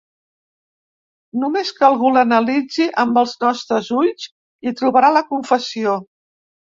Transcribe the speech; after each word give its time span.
Només 1.41 1.73
que 1.79 1.83
algú 1.87 2.09
l'analitzi 2.15 2.87
amb 3.03 3.19
els 3.23 3.35
nostres 3.43 3.91
ulls, 3.99 4.25
hi 4.69 4.73
trobarà 4.81 5.13
la 5.19 5.23
confessió. 5.35 5.95